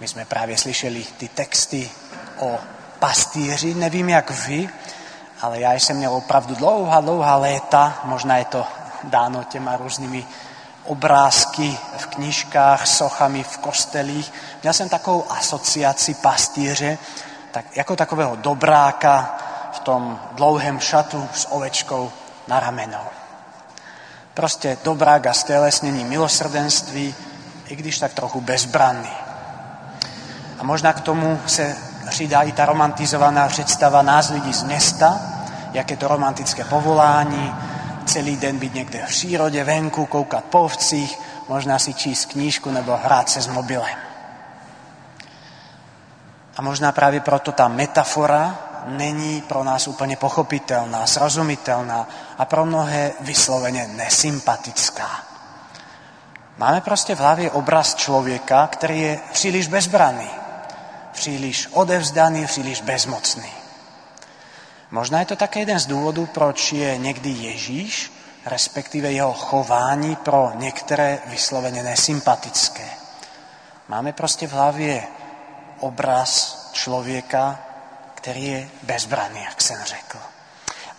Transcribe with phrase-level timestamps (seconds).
[0.00, 1.90] My jsme právě slyšeli ty texty
[2.38, 2.58] o
[2.98, 4.68] pastýři, nevím jak vy,
[5.40, 8.66] ale já jsem měl opravdu dlouhá, dlouhá léta, možná je to
[9.04, 10.26] dáno těma různými
[10.84, 14.32] obrázky v knižkách, sochami v kostelích.
[14.62, 16.98] Měl jsem takovou asociaci pastýře,
[17.50, 19.38] tak, jako takového dobráka
[19.72, 22.12] v tom dlouhém šatu s ovečkou
[22.48, 23.04] na ramenou.
[24.34, 27.14] Prostě dobrák a stelesnění milosrdenství,
[27.68, 29.29] i když tak trochu bezbranný.
[30.60, 31.76] A možná k tomu se
[32.10, 35.20] přidá i ta romantizovaná představa nás lidí z města,
[35.72, 37.54] jak je to romantické povolání,
[38.06, 42.98] celý den být někde v přírodě, venku, koukat po ovcích, možná si číst knížku nebo
[43.04, 43.98] hrát se s mobilem.
[46.56, 52.06] A možná právě proto ta metafora není pro nás úplně pochopitelná, srozumitelná
[52.38, 55.10] a pro mnohé vysloveně nesympatická.
[56.58, 60.39] Máme prostě v hlavě obraz člověka, který je příliš bezbraný,
[61.20, 63.52] příliš odevzdaný, příliš bezmocný.
[64.90, 68.12] Možná je to také jeden z důvodů, proč je někdy Ježíš,
[68.46, 72.88] respektive jeho chování pro některé vysloveně nesympatické.
[73.88, 75.02] Máme prostě v hlavě
[75.80, 77.58] obraz člověka,
[78.14, 80.18] který je bezbraný, jak jsem řekl.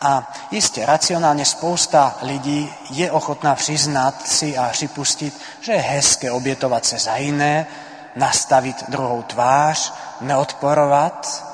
[0.02, 6.86] A jistě, racionálně spousta lidí je ochotná přiznat si a připustit, že je hezké obětovat
[6.86, 7.68] se za jiné,
[8.16, 11.46] nastavit druhou tvář, neodporovat.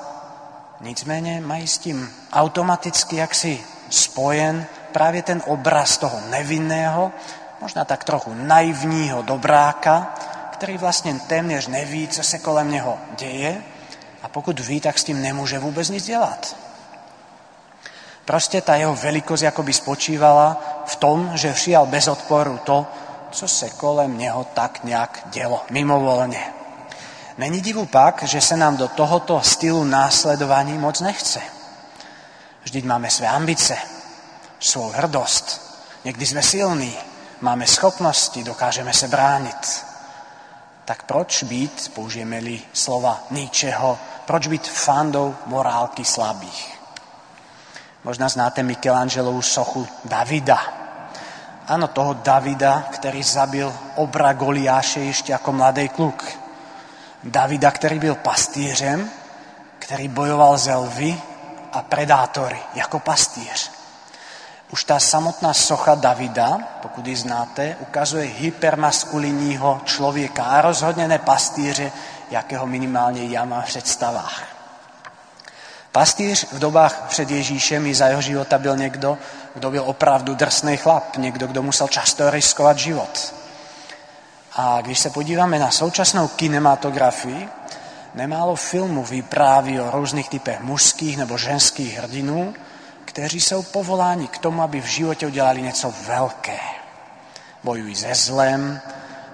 [0.82, 7.12] Nicméně mají s tím automaticky jaksi spojen právě ten obraz toho nevinného,
[7.62, 10.16] možná tak trochu naivního dobráka,
[10.52, 13.62] který vlastně téměř neví, co se kolem něho děje
[14.24, 16.56] a pokud ví, tak s tím nemůže vůbec nic dělat.
[18.26, 22.88] Prostě ta jeho velikost jakoby spočívala v tom, že přijal bez odporu to,
[23.32, 26.54] co se kolem něho tak nějak dělo, mimovolně.
[27.38, 31.42] Není divu pak, že se nám do tohoto stylu následování moc nechce.
[32.64, 33.78] Vždyť máme své ambice,
[34.60, 35.62] svou hrdost.
[36.04, 36.98] Někdy jsme silní,
[37.42, 39.86] máme schopnosti, dokážeme se bránit.
[40.86, 46.80] Tak proč být, použijeme-li slova ničeho, proč být fandou morálky slabých?
[48.04, 50.77] Možná znáte Michelangelovu sochu Davida.
[51.68, 56.26] Ano, toho Davida, který zabil obra Goliáše ještě jako mladý kluk.
[57.24, 59.10] Davida, který byl pastýřem,
[59.80, 61.22] který bojoval ze lvy
[61.74, 63.72] a predátory jako pastýř.
[64.72, 71.92] Už ta samotná socha Davida, pokud ji znáte, ukazuje hypermaskulinního člověka a rozhodně ne pastýře,
[72.32, 74.44] jakého minimálně já mám v představách.
[75.92, 79.18] Pastýř v dobách před Ježíšem i za jeho života byl někdo,
[79.56, 83.34] kdo byl opravdu drsný chlap, někdo, kdo musel často riskovat život.
[84.54, 87.50] A když se podíváme na současnou kinematografii,
[88.16, 92.54] nemálo filmů vypráví o různých typech mužských nebo ženských hrdinů,
[93.06, 96.60] kteří jsou povoláni k tomu, aby v životě udělali něco velké.
[97.64, 98.82] Bojují se zlem,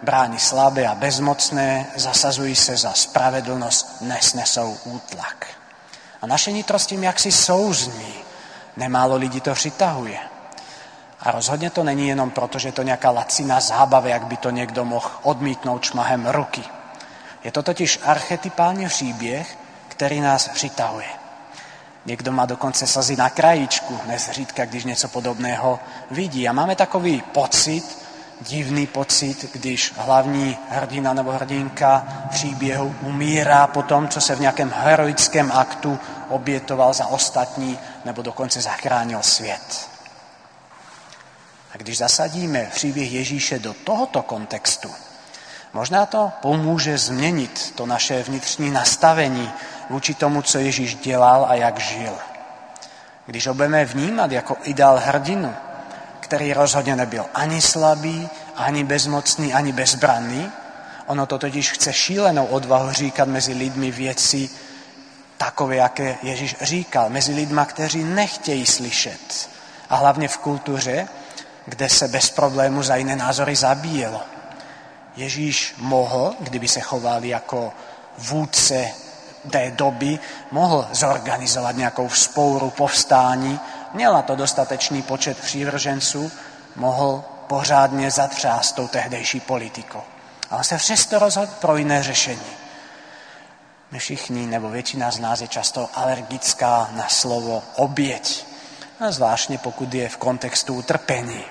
[0.03, 5.47] brání slabé a bezmocné, zasazují se za spravedlnost, nesnesou útlak.
[6.21, 8.22] A naše nitro s tím jaksi souzní.
[8.77, 10.19] Nemálo lidí to přitahuje.
[11.19, 14.49] A rozhodně to není jenom proto, že je to nějaká laciná zábava, jak by to
[14.49, 16.63] někdo mohl odmítnout šmahem ruky.
[17.43, 19.57] Je to totiž archetypální příběh,
[19.87, 21.07] který nás přitahuje.
[22.05, 25.79] Někdo má dokonce slzy na krajíčku, nezřídka, když něco podobného
[26.11, 26.47] vidí.
[26.47, 28.03] A máme takový pocit,
[28.41, 34.73] divný pocit, když hlavní hrdina nebo hrdinka příběhu umírá po tom, co se v nějakém
[34.75, 39.89] heroickém aktu obětoval za ostatní nebo dokonce zachránil svět.
[41.73, 44.91] A když zasadíme příběh Ježíše do tohoto kontextu,
[45.73, 49.51] možná to pomůže změnit to naše vnitřní nastavení
[49.89, 52.13] vůči tomu, co Ježíš dělal a jak žil.
[53.25, 55.55] Když ho budeme vnímat jako ideál hrdinu,
[56.19, 60.51] který rozhodně nebyl ani slabý, ani bezmocný, ani bezbranný,
[61.05, 64.49] ono to totiž chce šílenou odvahu říkat mezi lidmi věci
[65.43, 69.49] takové, jaké Ježíš říkal, mezi lidma, kteří nechtějí slyšet.
[69.89, 71.07] A hlavně v kultuře,
[71.65, 74.21] kde se bez problému za jiné názory zabíjelo.
[75.15, 77.73] Ježíš mohl, kdyby se choval jako
[78.17, 78.89] vůdce
[79.51, 80.19] té doby,
[80.51, 83.59] mohl zorganizovat nějakou vzpouru, povstání,
[83.93, 86.31] měl na to dostatečný počet přívrženců,
[86.75, 90.01] mohl pořádně zatřást tou tehdejší politikou.
[90.51, 92.62] A on se přesto rozhodl pro jiné řešení.
[93.97, 98.45] Všichni, nebo většina z nás je často alergická na slovo oběť.
[98.99, 101.41] A zvláštně pokud je v kontextu utrpení.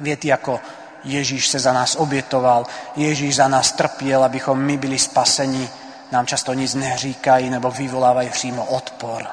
[0.00, 0.60] Věty jako
[1.04, 2.66] Ježíš se za nás obětoval,
[2.96, 5.68] Ježíš za nás trpěl, abychom my byli spaseni,
[6.12, 9.26] nám často nic neříkají nebo vyvolávají přímo odpor.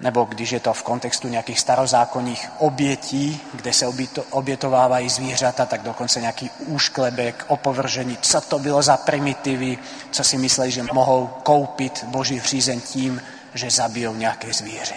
[0.00, 3.86] Nebo když je to v kontextu nějakých starozákonních obětí, kde se
[4.30, 9.78] obětovávají zvířata, tak dokonce nějaký úšklebek, opovržení, co to bylo za primitivy,
[10.10, 13.22] co si mysleli, že mohou koupit boží přízeň tím,
[13.54, 14.94] že zabijou nějaké zvíře.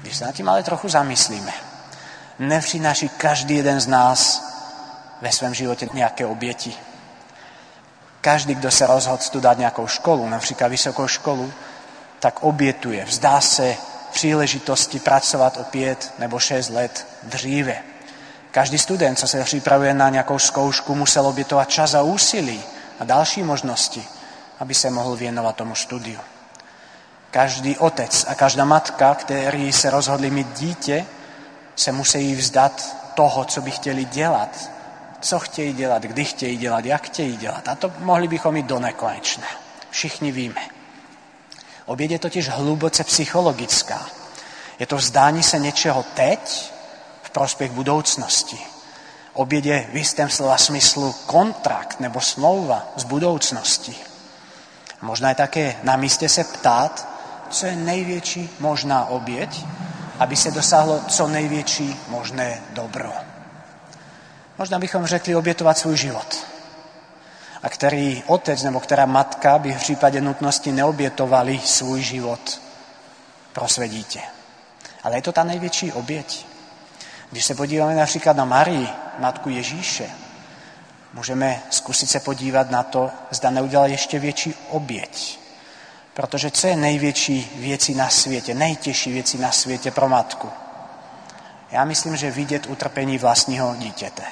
[0.00, 1.52] Když se nad tím ale trochu zamyslíme,
[2.38, 4.50] nepřináší každý jeden z nás
[5.20, 6.74] ve svém životě nějaké oběti.
[8.20, 11.52] Každý, kdo se rozhodl studovat nějakou školu, například vysokou školu,
[12.20, 13.76] tak obětuje, vzdá se
[14.12, 17.76] příležitosti pracovat o pět nebo šest let dříve.
[18.50, 22.62] Každý student, co se připravuje na nějakou zkoušku, musel obětovat čas a úsilí
[23.00, 24.04] a další možnosti,
[24.60, 26.20] aby se mohl věnovat tomu studiu.
[27.30, 31.06] Každý otec a každá matka, kteří se rozhodli mít dítě,
[31.76, 34.70] se musí vzdat toho, co by chtěli dělat.
[35.20, 37.68] Co chtějí dělat, kdy chtějí dělat, jak chtějí dělat.
[37.68, 39.46] A to mohli bychom mít do nekonečna.
[39.90, 40.79] Všichni víme.
[41.90, 44.06] Oběd je totiž hluboce psychologická.
[44.78, 46.72] Je to vzdání se něčeho teď
[47.22, 48.58] v prospěch budoucnosti.
[49.32, 53.96] Oběd je v jistém slova smyslu kontrakt nebo smlouva z budoucnosti.
[55.02, 57.08] Možná je také na místě se ptát,
[57.50, 59.64] co je největší možná oběť,
[60.18, 63.12] aby se dosáhlo co největší možné dobro.
[64.58, 66.49] Možná bychom řekli obětovat svůj život
[67.62, 72.60] a který otec nebo která matka by v případě nutnosti neobětovali svůj život
[73.52, 74.20] pro své dítě.
[75.02, 76.46] Ale je to ta největší oběť.
[77.30, 80.10] Když se podíváme například na Marii, matku Ježíše,
[81.14, 85.40] můžeme zkusit se podívat na to, zda neudělala ještě větší oběť.
[86.14, 90.50] Protože co je největší věcí na světě, nejtěžší věcí na světě pro matku?
[91.70, 94.22] Já myslím, že vidět utrpení vlastního dítěte.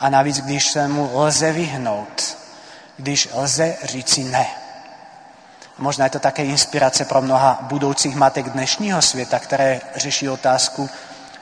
[0.00, 2.35] A navíc, když se mu lze vyhnout,
[2.96, 4.46] když lze říci ne.
[5.78, 10.90] Možná je to také inspirace pro mnoha budoucích matek dnešního světa, které řeší otázku,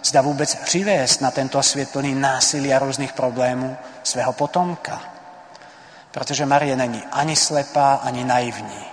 [0.04, 5.00] zda vůbec přivést na tento svět plný násilí a různých problémů svého potomka.
[6.10, 8.84] Protože Marie není ani slepá, ani naivní.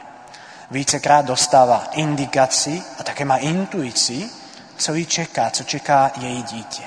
[0.71, 4.29] Vícekrát dostává indikaci a také má intuici,
[4.77, 6.83] co jí čeká, co čeká její dítě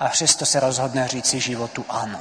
[0.00, 2.20] a přesto se rozhodne říci životu ano.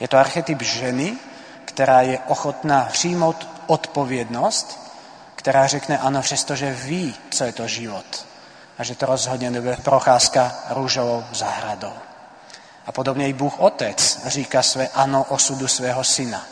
[0.00, 1.16] Je to archetyp ženy,
[1.64, 4.80] která je ochotná přijmout odpovědnost,
[5.34, 8.26] která řekne ano, přestože ví, co je to život.
[8.78, 11.92] A že to rozhodně nebude procházka růžovou zahradou.
[12.86, 16.46] A podobně i Bůh Otec říká své ano osudu svého syna.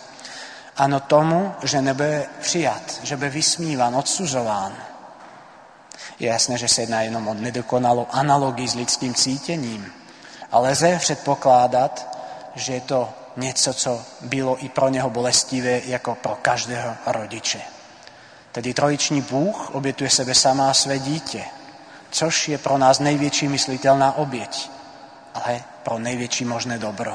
[0.77, 4.73] Ano tomu, že nebude přijat, že bude vysmíván, odsuzován.
[6.19, 9.93] Je jasné, že se jedná jenom o nedokonalou analogii s lidským cítěním,
[10.53, 12.19] ale lze předpokládat,
[12.55, 17.61] že je to něco, co bylo i pro něho bolestivé, jako pro každého rodiče.
[18.53, 21.45] Tedy trojiční Bůh obětuje sebe sama a své dítě,
[22.11, 24.71] což je pro nás největší myslitelná oběť,
[25.35, 27.15] ale pro největší možné dobro.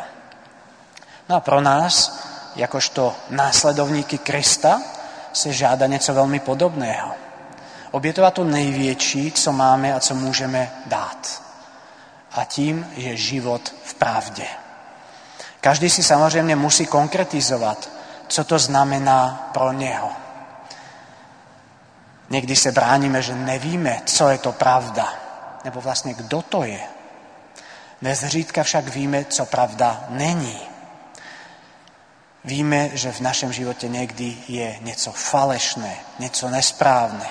[1.29, 2.19] No a pro nás,
[2.55, 4.81] jakožto následovníky Krista,
[5.33, 7.11] se žádá něco velmi podobného.
[7.91, 11.41] Obětovat to největší, co máme a co můžeme dát
[12.31, 14.47] a tím je život v pravdě.
[15.61, 17.89] Každý si samozřejmě musí konkretizovat,
[18.27, 20.09] co to znamená pro něho.
[22.29, 25.13] Někdy se bráníme, že nevíme, co je to pravda,
[25.65, 26.81] nebo vlastně kdo to je.
[28.01, 30.59] Nezřídka však víme, co pravda není.
[32.43, 37.27] Víme, že v našem životě někdy je něco falešné, něco nesprávné.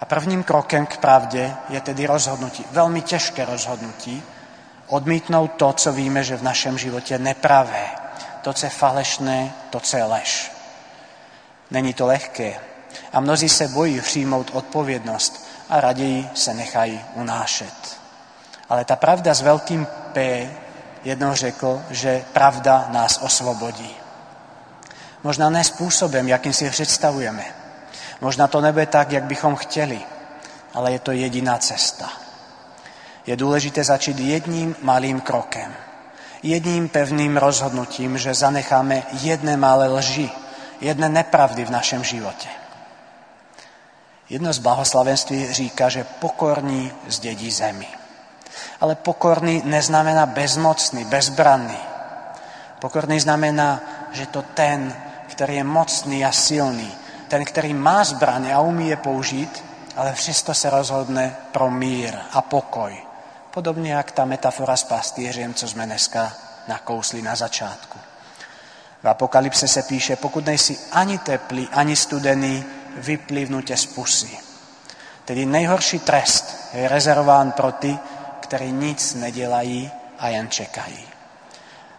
[0.00, 4.22] A prvním krokem k pravdě je tedy rozhodnutí, velmi těžké rozhodnutí,
[4.88, 7.86] odmítnout to, co víme, že v našem životě nepravé,
[8.42, 10.52] to, co je falešné, to, co je lež.
[11.70, 12.60] Není to lehké.
[13.12, 17.98] A mnozí se bojí přijmout odpovědnost a raději se nechají unášet.
[18.68, 20.50] Ale ta pravda s velkým P
[21.04, 23.96] jednou řekl, že pravda nás osvobodí.
[25.22, 27.44] Možná ne způsobem, jakým si představujeme,
[28.20, 30.00] Možná to nebude tak, jak bychom chtěli,
[30.74, 32.08] ale je to jediná cesta.
[33.28, 35.74] Je důležité začít jedním malým krokem.
[36.42, 40.30] Jedním pevným rozhodnutím, že zanecháme jedné malé lži,
[40.80, 42.48] jedné nepravdy v našem životě.
[44.28, 47.88] Jedno z blahoslavenství říká, že pokorní zdědí zemi.
[48.80, 51.78] Ale pokorný neznamená bezmocný, bezbranný.
[52.80, 53.80] Pokorný znamená,
[54.12, 54.94] že to ten,
[55.26, 56.92] který je mocný a silný,
[57.28, 59.64] ten, který má zbraně a umí je použít,
[59.96, 63.07] ale přesto se rozhodne pro mír a pokoj.
[63.58, 66.30] Podobne jak tá metafora s pastieřem, co sme dneska
[66.70, 67.98] nakousli na začátku.
[69.02, 72.64] V Apokalypse se píše, pokud nejsi ani teplý, ani studený,
[72.96, 74.38] vyplivnutě z pusy.
[75.24, 77.98] Tedy nejhorší trest je rezervován pro ty,
[78.40, 81.02] kteří nic nedělají a jen čekají.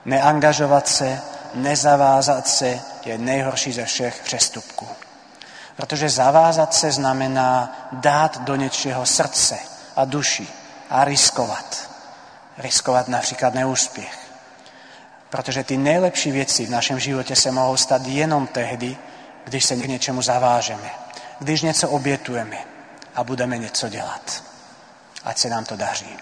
[0.06, 1.22] Neangažovat se,
[1.54, 4.88] nezavázat se je nejhorší ze všech přestupků.
[5.76, 9.60] Protože zavázat se znamená dát do něčeho srdce
[9.96, 10.59] a duši
[10.90, 11.90] a riskovat.
[12.58, 14.30] Riskovat například neúspěch.
[15.30, 18.98] Protože ty nejlepší věci v našem životě se mohou stát jenom tehdy,
[19.44, 20.90] když se k něčemu zavážeme,
[21.40, 22.58] když něco obětujeme
[23.16, 24.44] a budeme něco dělat.
[25.26, 26.18] Ať se nám to daří.